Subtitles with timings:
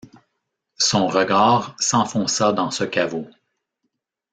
[0.79, 3.29] Son regard s’enfonça dans ce caveau.